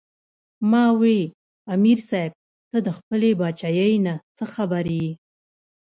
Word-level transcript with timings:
"ـ 0.57 0.71
ما 0.71 0.83
وې" 0.99 1.17
امیر 1.73 1.99
صېب 2.09 2.31
تۀ 2.71 2.79
د 2.85 2.87
خپلې 2.97 3.29
باچائۍ 3.39 3.95
نه 4.05 4.13
څۀ 4.37 4.45
خبر 4.53 4.83
ئې 4.97 5.09